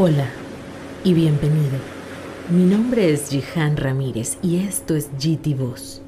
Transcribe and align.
Hola 0.00 0.28
y 1.02 1.12
bienvenido. 1.12 1.76
Mi 2.50 2.62
nombre 2.62 3.12
es 3.12 3.30
Jihan 3.30 3.76
Ramírez 3.76 4.38
y 4.42 4.58
esto 4.58 4.94
es 4.94 5.10
GT 5.18 5.56
Voz. 5.58 6.02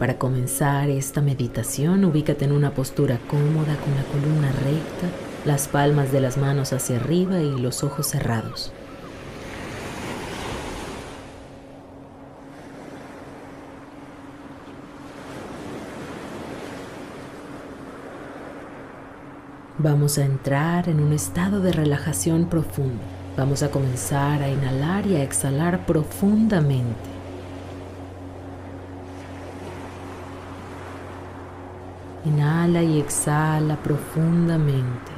Para 0.00 0.18
comenzar 0.18 0.90
esta 0.90 1.20
meditación, 1.20 2.04
ubícate 2.04 2.44
en 2.44 2.50
una 2.50 2.74
postura 2.74 3.20
cómoda 3.28 3.76
con 3.76 3.94
la 3.94 4.02
columna 4.10 4.50
recta, 4.50 5.06
las 5.44 5.68
palmas 5.68 6.10
de 6.10 6.20
las 6.20 6.36
manos 6.36 6.72
hacia 6.72 6.96
arriba 6.96 7.40
y 7.40 7.60
los 7.60 7.84
ojos 7.84 8.08
cerrados. 8.08 8.72
Vamos 19.82 20.16
a 20.16 20.24
entrar 20.24 20.88
en 20.88 21.00
un 21.00 21.12
estado 21.12 21.60
de 21.60 21.72
relajación 21.72 22.44
profundo. 22.44 23.02
Vamos 23.36 23.64
a 23.64 23.70
comenzar 23.72 24.40
a 24.40 24.48
inhalar 24.48 25.08
y 25.08 25.16
a 25.16 25.24
exhalar 25.24 25.84
profundamente. 25.86 27.10
Inhala 32.24 32.84
y 32.84 33.00
exhala 33.00 33.74
profundamente. 33.74 35.10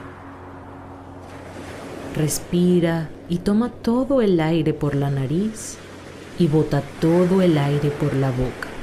Respira 2.16 3.10
y 3.28 3.40
toma 3.40 3.68
todo 3.68 4.22
el 4.22 4.40
aire 4.40 4.72
por 4.72 4.94
la 4.94 5.10
nariz 5.10 5.76
y 6.38 6.46
bota 6.46 6.80
todo 7.02 7.42
el 7.42 7.58
aire 7.58 7.90
por 7.90 8.14
la 8.14 8.30
boca. 8.30 8.73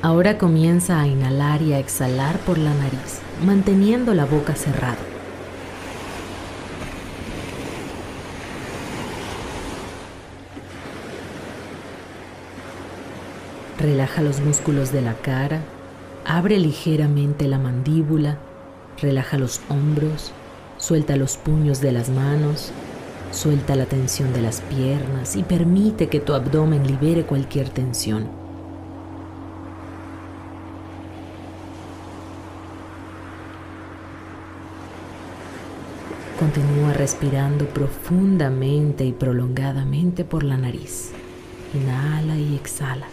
Ahora 0.00 0.38
comienza 0.38 1.00
a 1.00 1.08
inhalar 1.08 1.60
y 1.60 1.72
a 1.72 1.80
exhalar 1.80 2.38
por 2.40 2.56
la 2.56 2.72
nariz, 2.72 3.18
manteniendo 3.44 4.14
la 4.14 4.26
boca 4.26 4.54
cerrada. 4.54 4.96
Relaja 13.80 14.22
los 14.22 14.40
músculos 14.40 14.92
de 14.92 15.02
la 15.02 15.14
cara, 15.14 15.62
abre 16.24 16.60
ligeramente 16.60 17.48
la 17.48 17.58
mandíbula, 17.58 18.38
relaja 19.02 19.36
los 19.36 19.60
hombros, 19.68 20.32
suelta 20.76 21.16
los 21.16 21.36
puños 21.36 21.80
de 21.80 21.90
las 21.90 22.08
manos, 22.08 22.70
suelta 23.32 23.74
la 23.74 23.86
tensión 23.86 24.32
de 24.32 24.42
las 24.42 24.60
piernas 24.60 25.34
y 25.34 25.42
permite 25.42 26.06
que 26.06 26.20
tu 26.20 26.34
abdomen 26.34 26.86
libere 26.86 27.24
cualquier 27.24 27.68
tensión. 27.68 28.47
Continúa 36.38 36.92
respirando 36.92 37.66
profundamente 37.66 39.04
y 39.04 39.12
prolongadamente 39.12 40.24
por 40.24 40.44
la 40.44 40.56
nariz. 40.56 41.10
Inhala 41.74 42.36
y 42.36 42.54
exhala. 42.54 43.06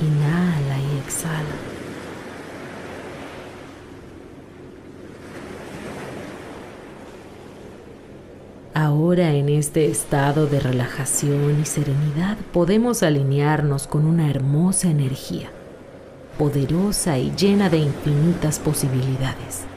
Inhala 0.00 0.78
y 0.78 0.98
exhala. 1.04 1.76
Ahora 8.72 9.32
en 9.32 9.50
este 9.50 9.86
estado 9.90 10.46
de 10.46 10.60
relajación 10.60 11.60
y 11.60 11.66
serenidad 11.66 12.38
podemos 12.52 13.02
alinearnos 13.02 13.86
con 13.86 14.06
una 14.06 14.30
hermosa 14.30 14.88
energía, 14.88 15.50
poderosa 16.38 17.18
y 17.18 17.30
llena 17.36 17.68
de 17.68 17.78
infinitas 17.78 18.58
posibilidades. 18.58 19.75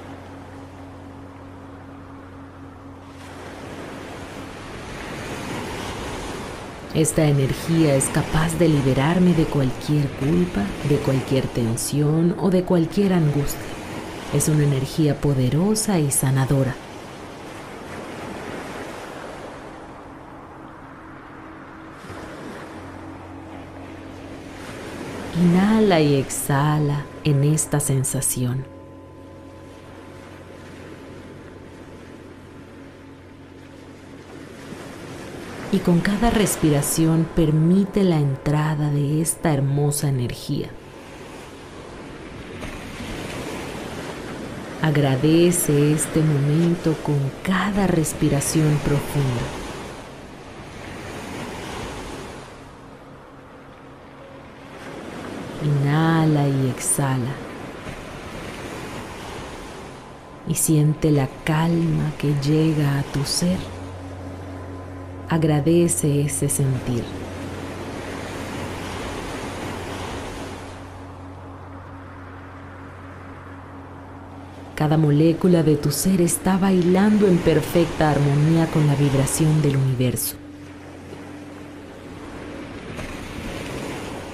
Esta 7.00 7.26
energía 7.26 7.96
es 7.96 8.10
capaz 8.10 8.60
de 8.60 8.68
liberarme 8.68 9.34
de 9.34 9.46
cualquier 9.46 10.06
culpa, 10.18 10.66
de 10.90 10.98
cualquier 10.98 11.48
tensión 11.48 12.36
o 12.38 12.50
de 12.50 12.64
cualquier 12.64 13.14
angustia. 13.14 13.62
Es 14.34 14.50
una 14.50 14.66
energía 14.66 15.16
poderosa 15.16 15.98
y 15.98 16.12
sanadora. 16.12 16.76
Inhala 25.42 26.02
y 26.02 26.16
exhala 26.16 27.06
en 27.24 27.46
esta 27.46 27.80
sensación. 27.80 28.79
Y 35.72 35.80
con 35.80 36.00
cada 36.00 36.32
respiración 36.32 37.28
permite 37.36 38.04
la 38.04 38.18
entrada 38.18 38.90
de 38.90 39.22
esta 39.22 39.54
hermosa 39.54 40.10
energía. 40.10 40.70
Agradece 44.82 45.94
este 45.94 46.22
momento 46.22 46.96
con 47.04 47.20
cada 47.44 47.86
respiración 47.86 48.80
profunda. 48.84 49.44
Inhala 55.64 56.48
y 56.48 56.70
exhala. 56.70 57.36
Y 60.48 60.56
siente 60.56 61.12
la 61.12 61.28
calma 61.44 62.12
que 62.18 62.34
llega 62.42 62.98
a 62.98 63.04
tu 63.04 63.24
ser. 63.26 63.79
Agradece 65.30 66.22
ese 66.22 66.50
sentir. 66.50 67.04
Cada 74.74 74.98
molécula 74.98 75.62
de 75.62 75.76
tu 75.76 75.92
ser 75.92 76.20
está 76.22 76.58
bailando 76.58 77.28
en 77.28 77.38
perfecta 77.38 78.10
armonía 78.10 78.66
con 78.68 78.88
la 78.88 78.96
vibración 78.96 79.62
del 79.62 79.78
universo. 79.78 80.36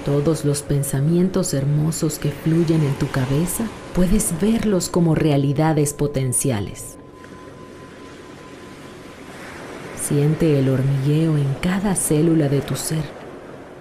Todos 0.06 0.44
los 0.44 0.62
pensamientos 0.62 1.52
hermosos 1.52 2.18
que 2.18 2.30
fluyen 2.30 2.80
en 2.80 2.94
tu 2.94 3.10
cabeza 3.10 3.66
puedes 3.92 4.40
verlos 4.40 4.88
como 4.88 5.16
realidades 5.16 5.92
potenciales. 5.92 6.96
Siente 10.06 10.56
el 10.60 10.68
hormigueo 10.68 11.36
en 11.36 11.52
cada 11.54 11.96
célula 11.96 12.48
de 12.48 12.60
tu 12.60 12.76
ser. 12.76 13.02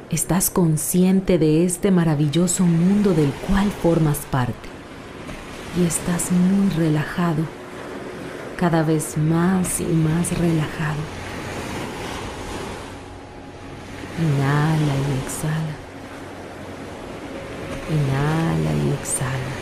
Estás 0.10 0.50
consciente 0.50 1.38
de 1.38 1.66
este 1.66 1.92
maravilloso 1.92 2.64
mundo 2.64 3.14
del 3.14 3.30
cual 3.48 3.70
formas 3.70 4.18
parte. 4.32 4.68
Y 5.80 5.86
estás 5.86 6.32
muy 6.32 6.72
relajado, 6.72 7.44
cada 8.58 8.82
vez 8.82 9.20
más 9.20 9.80
y 9.80 9.84
más 9.84 10.36
relajado. 10.40 10.98
Inhala 14.20 14.96
y 14.96 15.26
exhala. 15.28 15.76
Inhala 17.92 18.84
y 18.84 18.94
exhala. 19.00 19.54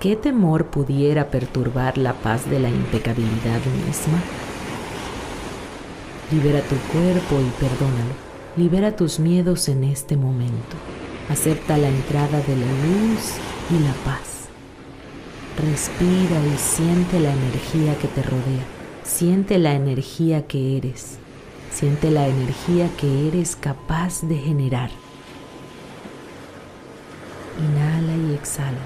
¿Qué 0.00 0.16
temor 0.16 0.68
pudiera 0.68 1.28
perturbar 1.28 1.98
la 1.98 2.14
paz 2.14 2.48
de 2.48 2.60
la 2.60 2.70
impecabilidad 2.70 3.60
misma? 3.86 4.22
Libera 6.34 6.62
tu 6.62 6.74
cuerpo 6.92 7.40
y 7.40 7.48
perdónalo. 7.60 8.12
Libera 8.56 8.96
tus 8.96 9.20
miedos 9.20 9.68
en 9.68 9.84
este 9.84 10.16
momento. 10.16 10.76
Acepta 11.28 11.78
la 11.78 11.88
entrada 11.88 12.40
de 12.40 12.56
la 12.56 12.66
luz 12.66 13.34
y 13.70 13.78
la 13.78 13.92
paz. 14.04 14.48
Respira 15.56 16.44
y 16.52 16.58
siente 16.58 17.20
la 17.20 17.32
energía 17.32 17.96
que 17.98 18.08
te 18.08 18.22
rodea. 18.24 18.64
Siente 19.04 19.60
la 19.60 19.74
energía 19.74 20.44
que 20.48 20.76
eres. 20.76 21.18
Siente 21.70 22.10
la 22.10 22.26
energía 22.26 22.88
que 22.96 23.28
eres 23.28 23.54
capaz 23.54 24.22
de 24.22 24.36
generar. 24.36 24.90
Inhala 27.60 28.28
y 28.28 28.34
exhala. 28.34 28.84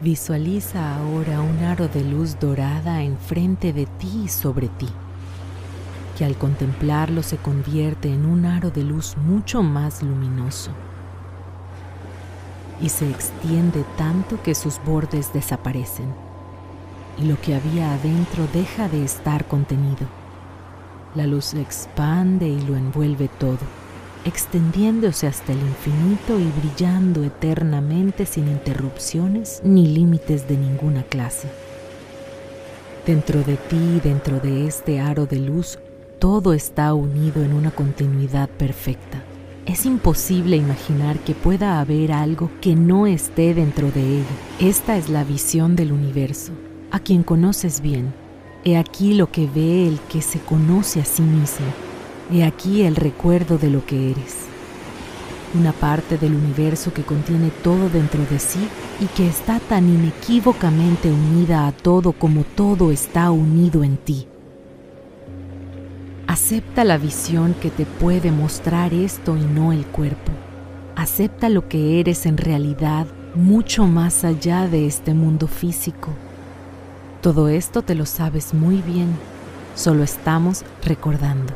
Visualiza 0.00 0.96
ahora 0.96 1.42
un 1.42 1.62
aro 1.62 1.88
de 1.88 2.04
luz 2.04 2.40
dorada 2.40 3.02
enfrente 3.02 3.74
de 3.74 3.84
ti 3.84 4.22
y 4.24 4.28
sobre 4.28 4.68
ti 4.68 4.88
que 6.18 6.24
al 6.24 6.36
contemplarlo 6.36 7.22
se 7.22 7.36
convierte 7.36 8.12
en 8.12 8.26
un 8.26 8.44
aro 8.44 8.72
de 8.72 8.82
luz 8.82 9.16
mucho 9.16 9.62
más 9.62 10.02
luminoso 10.02 10.72
y 12.80 12.88
se 12.88 13.08
extiende 13.08 13.84
tanto 13.96 14.42
que 14.42 14.56
sus 14.56 14.80
bordes 14.84 15.32
desaparecen 15.32 16.12
y 17.18 17.26
lo 17.26 17.40
que 17.40 17.54
había 17.54 17.94
adentro 17.94 18.48
deja 18.52 18.88
de 18.88 19.04
estar 19.04 19.46
contenido. 19.46 20.08
La 21.14 21.26
luz 21.26 21.46
se 21.46 21.60
expande 21.60 22.48
y 22.48 22.60
lo 22.62 22.76
envuelve 22.76 23.28
todo, 23.38 23.58
extendiéndose 24.24 25.28
hasta 25.28 25.52
el 25.52 25.60
infinito 25.60 26.40
y 26.40 26.50
brillando 26.60 27.22
eternamente 27.22 28.26
sin 28.26 28.48
interrupciones 28.48 29.60
ni 29.64 29.86
límites 29.86 30.48
de 30.48 30.56
ninguna 30.56 31.04
clase. 31.04 31.48
Dentro 33.06 33.42
de 33.42 33.56
ti, 33.56 34.00
dentro 34.02 34.40
de 34.40 34.66
este 34.66 35.00
aro 35.00 35.24
de 35.26 35.38
luz, 35.38 35.78
todo 36.18 36.52
está 36.52 36.94
unido 36.94 37.44
en 37.44 37.52
una 37.52 37.70
continuidad 37.70 38.48
perfecta. 38.48 39.22
Es 39.66 39.86
imposible 39.86 40.56
imaginar 40.56 41.18
que 41.20 41.34
pueda 41.34 41.78
haber 41.78 42.10
algo 42.10 42.50
que 42.60 42.74
no 42.74 43.06
esté 43.06 43.54
dentro 43.54 43.92
de 43.92 44.18
él. 44.18 44.24
Esta 44.58 44.96
es 44.96 45.10
la 45.10 45.22
visión 45.22 45.76
del 45.76 45.92
universo, 45.92 46.52
a 46.90 46.98
quien 46.98 47.22
conoces 47.22 47.80
bien. 47.80 48.12
He 48.64 48.76
aquí 48.76 49.14
lo 49.14 49.30
que 49.30 49.46
ve 49.46 49.86
el 49.86 50.00
que 50.08 50.20
se 50.20 50.40
conoce 50.40 51.00
a 51.00 51.04
sí 51.04 51.22
mismo. 51.22 51.66
He 52.32 52.44
aquí 52.44 52.82
el 52.82 52.96
recuerdo 52.96 53.56
de 53.56 53.70
lo 53.70 53.84
que 53.86 54.10
eres. 54.10 54.38
Una 55.54 55.72
parte 55.72 56.18
del 56.18 56.34
universo 56.34 56.92
que 56.92 57.02
contiene 57.02 57.50
todo 57.62 57.88
dentro 57.88 58.24
de 58.26 58.38
sí 58.38 58.68
y 59.00 59.06
que 59.06 59.28
está 59.28 59.60
tan 59.60 59.88
inequívocamente 59.88 61.12
unida 61.12 61.66
a 61.66 61.72
todo 61.72 62.12
como 62.12 62.42
todo 62.42 62.90
está 62.90 63.30
unido 63.30 63.84
en 63.84 63.96
ti. 63.98 64.26
Acepta 66.28 66.84
la 66.84 66.98
visión 66.98 67.54
que 67.54 67.70
te 67.70 67.86
puede 67.86 68.30
mostrar 68.32 68.92
esto 68.92 69.38
y 69.38 69.40
no 69.40 69.72
el 69.72 69.86
cuerpo. 69.86 70.30
Acepta 70.94 71.48
lo 71.48 71.68
que 71.68 72.00
eres 72.00 72.26
en 72.26 72.36
realidad 72.36 73.06
mucho 73.34 73.86
más 73.86 74.24
allá 74.24 74.68
de 74.68 74.86
este 74.86 75.14
mundo 75.14 75.46
físico. 75.46 76.10
Todo 77.22 77.48
esto 77.48 77.80
te 77.80 77.94
lo 77.94 78.04
sabes 78.04 78.52
muy 78.52 78.82
bien, 78.82 79.08
solo 79.74 80.02
estamos 80.04 80.64
recordando. 80.84 81.54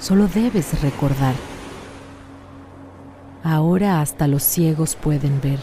Solo 0.00 0.26
debes 0.26 0.82
recordar. 0.82 1.36
Ahora 3.44 4.00
hasta 4.00 4.26
los 4.26 4.42
ciegos 4.42 4.96
pueden 4.96 5.40
ver. 5.40 5.60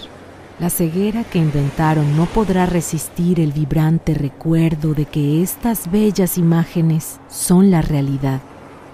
La 0.60 0.72
ceguera 0.72 1.24
que 1.24 1.38
inventaron 1.38 2.18
no 2.18 2.26
podrá 2.26 2.66
resistir 2.66 3.40
el 3.40 3.52
vibrante 3.52 4.16
recuerdo 4.16 4.96
de 4.96 5.06
que 5.06 5.44
estas 5.44 5.92
bellas 5.92 6.40
imágenes 6.40 7.20
son 7.30 7.70
la 7.70 7.84
realidad, 7.84 8.42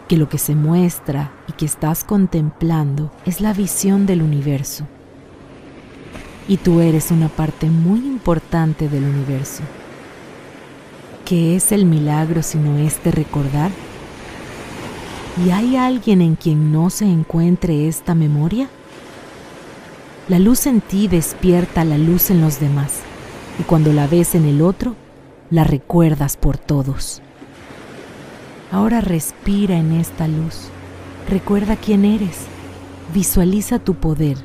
que 0.09 0.17
lo 0.17 0.27
que 0.27 0.37
se 0.37 0.55
muestra 0.55 1.31
y 1.47 1.53
que 1.53 1.63
estás 1.65 2.03
contemplando 2.03 3.13
es 3.25 3.39
la 3.39 3.53
visión 3.53 4.05
del 4.05 4.23
universo. 4.23 4.85
Y 6.49 6.57
tú 6.57 6.81
eres 6.81 7.11
una 7.11 7.29
parte 7.29 7.67
muy 7.67 7.99
importante 7.99 8.89
del 8.89 9.05
universo. 9.05 9.63
¿Qué 11.23 11.55
es 11.55 11.71
el 11.71 11.85
milagro 11.85 12.43
sino 12.43 12.77
este 12.77 13.09
recordar? 13.09 13.71
¿Y 15.45 15.51
hay 15.51 15.77
alguien 15.77 16.21
en 16.21 16.35
quien 16.35 16.73
no 16.73 16.89
se 16.89 17.05
encuentre 17.05 17.87
esta 17.87 18.15
memoria? 18.15 18.67
La 20.29 20.39
luz 20.39 20.67
en 20.67 20.79
ti 20.79 21.09
despierta 21.09 21.83
la 21.83 21.97
luz 21.97 22.29
en 22.29 22.39
los 22.39 22.61
demás 22.61 23.01
y 23.59 23.63
cuando 23.63 23.91
la 23.91 24.07
ves 24.07 24.35
en 24.35 24.45
el 24.45 24.61
otro, 24.61 24.95
la 25.49 25.65
recuerdas 25.65 26.37
por 26.37 26.57
todos. 26.57 27.21
Ahora 28.71 29.01
respira 29.01 29.75
en 29.75 29.91
esta 29.91 30.29
luz, 30.29 30.69
recuerda 31.29 31.75
quién 31.75 32.05
eres, 32.05 32.37
visualiza 33.13 33.79
tu 33.79 33.95
poder, 33.95 34.37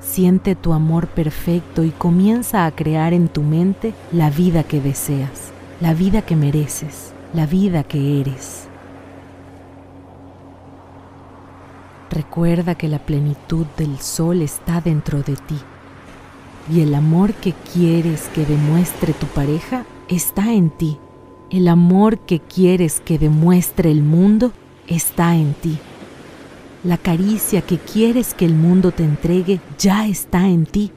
siente 0.00 0.54
tu 0.54 0.72
amor 0.72 1.06
perfecto 1.06 1.84
y 1.84 1.90
comienza 1.90 2.64
a 2.64 2.70
crear 2.70 3.12
en 3.12 3.28
tu 3.28 3.42
mente 3.42 3.92
la 4.12 4.30
vida 4.30 4.62
que 4.62 4.80
deseas, 4.80 5.52
la 5.82 5.92
vida 5.92 6.22
que 6.22 6.34
mereces, 6.34 7.12
la 7.34 7.44
vida 7.44 7.84
que 7.84 8.22
eres. 8.22 8.69
Recuerda 12.10 12.74
que 12.74 12.88
la 12.88 12.98
plenitud 12.98 13.66
del 13.76 13.98
sol 13.98 14.42
está 14.42 14.80
dentro 14.80 15.22
de 15.22 15.36
ti 15.36 15.56
y 16.72 16.80
el 16.80 16.94
amor 16.94 17.34
que 17.34 17.52
quieres 17.72 18.28
que 18.34 18.44
demuestre 18.44 19.12
tu 19.12 19.26
pareja 19.26 19.84
está 20.08 20.52
en 20.52 20.70
ti. 20.70 20.98
El 21.50 21.66
amor 21.68 22.18
que 22.18 22.38
quieres 22.38 23.00
que 23.00 23.18
demuestre 23.18 23.90
el 23.90 24.02
mundo 24.02 24.52
está 24.86 25.34
en 25.34 25.54
ti. 25.54 25.78
La 26.84 26.96
caricia 26.96 27.62
que 27.62 27.78
quieres 27.78 28.34
que 28.34 28.44
el 28.44 28.54
mundo 28.54 28.92
te 28.92 29.04
entregue 29.04 29.60
ya 29.78 30.06
está 30.06 30.48
en 30.48 30.64
ti. 30.64 30.92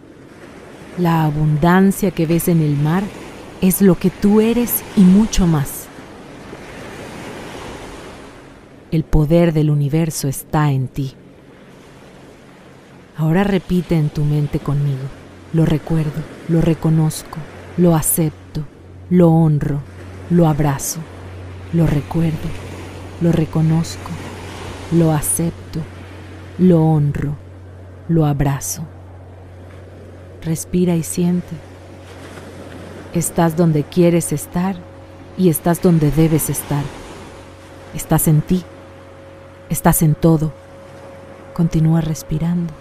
La 0.98 1.24
abundancia 1.24 2.12
que 2.12 2.27
ves 2.27 2.48
en 2.48 2.62
el 2.62 2.77
mar 2.77 3.04
es 3.62 3.81
lo 3.81 3.98
que 3.98 4.12
tú 4.12 4.42
eres 4.42 4.83
y 4.95 5.01
mucho 5.01 5.48
más. 5.48 5.82
El 8.94 9.04
poder 9.04 9.54
del 9.54 9.72
universo 9.72 10.28
está 10.28 10.72
en 10.72 10.88
ti. 10.88 11.13
Ahora 13.18 13.44
repite 13.44 13.95
en 13.95 14.10
tu 14.10 14.24
mente 14.24 14.60
conmigo. 14.60 15.01
Lo 15.51 15.66
recuerdo, 15.66 16.22
lo 16.48 16.62
reconozco, 16.62 17.40
lo 17.78 17.95
acepto, 17.95 18.62
lo 19.10 19.31
honro, 19.31 19.80
lo 20.30 20.48
abrazo, 20.48 21.00
lo 21.74 21.88
recuerdo, 21.88 22.48
lo 23.19 23.31
reconozco, 23.31 24.12
lo 24.92 25.12
acepto, 25.12 25.80
lo 26.60 26.86
honro, 26.86 27.36
lo 28.10 28.28
abrazo. 28.28 28.84
Respira 30.44 30.95
y 30.95 31.01
siente. 31.01 31.56
Estás 33.16 33.57
donde 33.57 33.81
quieres 33.81 34.31
estar 34.31 34.75
y 35.36 35.50
estás 35.50 35.81
donde 35.81 36.12
debes 36.12 36.51
estar. 36.51 36.84
Estás 37.95 38.28
en 38.28 38.42
ti 38.44 38.63
Estás 39.69 40.01
en 40.01 40.13
todo. 40.13 40.51
Continúa 41.54 42.01
respirando. 42.01 42.74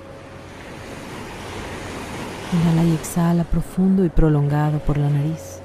Inhala 2.52 2.84
y 2.84 2.92
exhala 2.92 3.44
profundo 3.44 4.04
y 4.04 4.08
prolongado 4.08 4.78
por 4.80 4.98
la 4.98 5.08
nariz. 5.08 5.60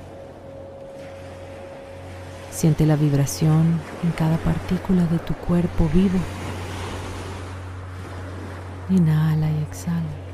Siente 2.51 2.85
la 2.85 2.95
vibración 2.95 3.79
en 4.03 4.11
cada 4.11 4.37
partícula 4.37 5.05
de 5.05 5.19
tu 5.19 5.33
cuerpo 5.33 5.89
vivo. 5.93 6.19
Inhala 8.89 9.49
y 9.49 9.63
exhala. 9.63 10.27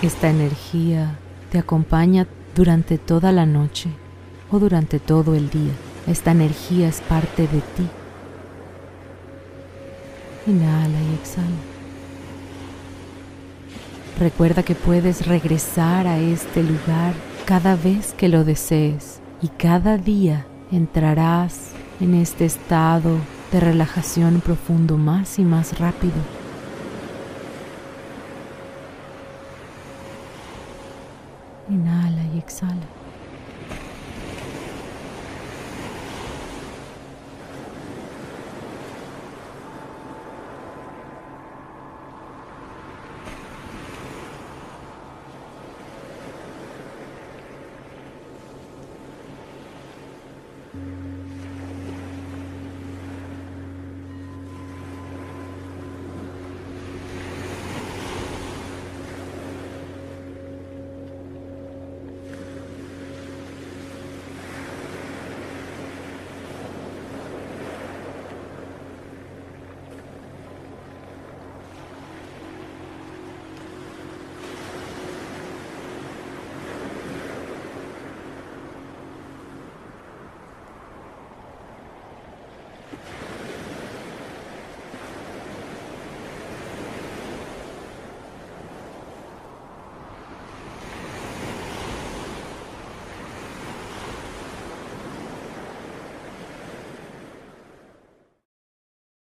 Esta 0.00 0.30
energía 0.30 1.18
te 1.50 1.58
acompaña 1.58 2.26
durante 2.54 2.98
toda 2.98 3.32
la 3.32 3.46
noche 3.46 3.90
o 4.50 4.58
durante 4.58 5.00
todo 5.00 5.34
el 5.34 5.50
día. 5.50 5.72
Esta 6.08 6.30
energía 6.30 6.88
es 6.88 7.02
parte 7.02 7.42
de 7.42 7.60
ti. 7.60 7.86
Inhala 10.46 11.02
y 11.02 11.14
exhala. 11.20 11.46
Recuerda 14.18 14.62
que 14.62 14.74
puedes 14.74 15.26
regresar 15.26 16.06
a 16.06 16.18
este 16.18 16.62
lugar 16.62 17.12
cada 17.44 17.76
vez 17.76 18.14
que 18.14 18.28
lo 18.28 18.42
desees 18.44 19.20
y 19.42 19.48
cada 19.48 19.98
día 19.98 20.46
entrarás 20.72 21.72
en 22.00 22.14
este 22.14 22.46
estado 22.46 23.18
de 23.52 23.60
relajación 23.60 24.40
profundo 24.40 24.96
más 24.96 25.38
y 25.38 25.42
más 25.42 25.78
rápido. 25.78 26.16
Inhala 31.68 32.24
y 32.34 32.38
exhala. 32.38 32.97